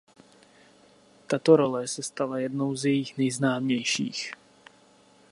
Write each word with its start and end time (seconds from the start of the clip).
Tato 1.27 1.55
role 1.57 1.87
se 1.87 2.03
stala 2.03 2.39
jednou 2.39 2.75
z 2.75 2.85
jejích 2.85 3.17
nejznámějších. 3.17 4.31